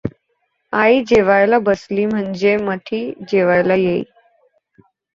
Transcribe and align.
आई 0.73 1.03
जेवावयाला 1.07 1.59
बसली 1.61 2.05
म्हणजे 2.05 2.55
मथी 2.59 3.05
जेवायला 3.29 3.75
येई. 3.75 4.03